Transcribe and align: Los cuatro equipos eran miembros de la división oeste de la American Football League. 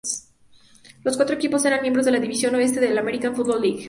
Los 1.03 1.15
cuatro 1.15 1.35
equipos 1.35 1.63
eran 1.63 1.83
miembros 1.83 2.05
de 2.05 2.11
la 2.11 2.19
división 2.19 2.55
oeste 2.55 2.79
de 2.79 2.89
la 2.89 3.01
American 3.01 3.35
Football 3.35 3.61
League. 3.61 3.79